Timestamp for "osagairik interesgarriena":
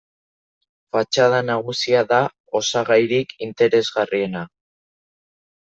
2.61-4.45